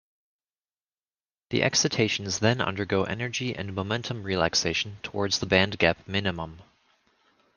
The 1.51 1.61
excitations 1.61 2.39
then 2.39 2.59
undergo 2.59 3.03
energy 3.03 3.55
and 3.55 3.75
momentum 3.75 4.23
relaxation 4.23 4.97
towards 5.03 5.37
the 5.37 5.45
band 5.45 5.77
gap 5.77 6.07
minimum. 6.07 6.63